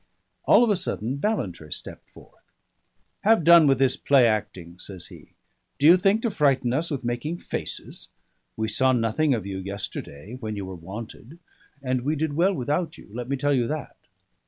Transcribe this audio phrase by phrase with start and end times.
[0.45, 2.41] All of a sudden Ballantrae stepped forth.
[3.19, 5.33] "Have done with this play acting," says he.
[5.77, 8.07] "Do you think to frighten us with making faces?
[8.57, 11.37] We saw nothing of you yesterday, when you were wanted;
[11.83, 13.95] and we did well without you, let me tell you that."